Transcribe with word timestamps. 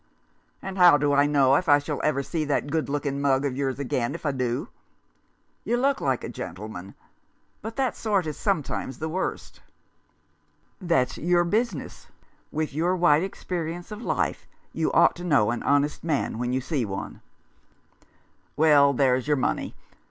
"And 0.63 0.79
how 0.79 0.97
do 0.97 1.13
I 1.13 1.27
know 1.27 1.53
I 1.53 1.77
shall 1.77 2.01
ever 2.03 2.23
see 2.23 2.43
that 2.45 2.71
good 2.71 2.89
looking 2.89 3.21
mug 3.21 3.45
of 3.45 3.55
yours 3.55 3.77
again 3.77 4.15
if 4.15 4.25
I 4.25 4.31
do? 4.31 4.69
You 5.63 5.77
look 5.77 6.01
like 6.01 6.23
a 6.23 6.29
gentleman— 6.29 6.95
but 7.61 7.75
that 7.75 7.95
sort 7.95 8.25
is 8.25 8.35
sometimes 8.35 8.97
the 8.97 9.07
worst."" 9.09 9.61
That's 10.91 11.19
your 11.19 11.43
business. 11.43 12.07
With 12.51 12.73
your 12.73 12.95
wide 12.95 13.21
experi 13.21 13.75
ence 13.75 13.91
of 13.91 14.01
life 14.01 14.47
you 14.73 14.91
ought 14.91 15.15
to 15.17 15.23
know 15.23 15.51
an 15.51 15.61
honest 15.61 16.03
man 16.03 16.39
when 16.39 16.51
you 16.51 16.61
see 16.61 16.83
one." 16.83 17.21
33 17.21 17.21
D 17.21 17.21
Rough 17.21 18.01
Justice. 18.07 18.11
"Well, 18.57 18.93
there's 18.93 19.27
your 19.27 19.37
money. 19.37 19.75